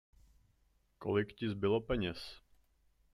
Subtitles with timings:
[0.99, 2.21] Kolik ti zbylo peněz?